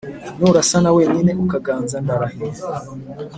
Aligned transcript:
nurasana 0.39 0.89
wenyine 0.97 1.31
ukaganza 1.43 1.95
ndarahiye! 2.03 2.61